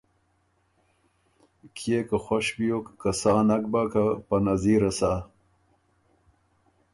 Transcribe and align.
کيې 1.75 1.99
که 2.09 2.17
خوش 2.25 2.45
بيوک 2.57 2.85
که 3.01 3.09
سا 3.21 3.33
نک 3.47 3.63
بۀ 3.71 3.81
که 3.91 4.03
په 4.27 4.35
نظیره 4.45 4.91
سۀ۔ 4.99 5.13